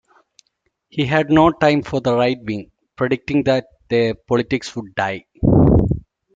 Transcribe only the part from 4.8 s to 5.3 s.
"die".